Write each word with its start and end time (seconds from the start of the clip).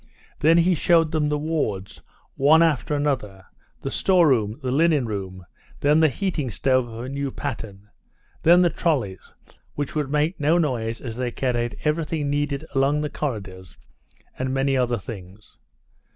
Then 0.39 0.57
he 0.57 0.73
showed 0.73 1.11
them 1.11 1.29
the 1.29 1.37
wards 1.37 2.01
one 2.33 2.63
after 2.63 2.95
another, 2.95 3.45
the 3.83 3.91
storeroom, 3.91 4.59
the 4.63 4.71
linen 4.71 5.05
room, 5.05 5.45
then 5.81 5.99
the 5.99 6.09
heating 6.09 6.49
stove 6.49 6.87
of 6.87 7.05
a 7.05 7.07
new 7.07 7.29
pattern, 7.29 7.87
then 8.41 8.63
the 8.63 8.71
trolleys, 8.71 9.31
which 9.75 9.93
would 9.93 10.09
make 10.09 10.39
no 10.39 10.57
noise 10.57 11.01
as 11.01 11.17
they 11.17 11.29
carried 11.29 11.77
everything 11.83 12.31
needed 12.31 12.65
along 12.73 13.01
the 13.01 13.11
corridors, 13.11 13.77
and 14.39 14.51
many 14.51 14.75
other 14.75 14.97
things. 14.97 15.59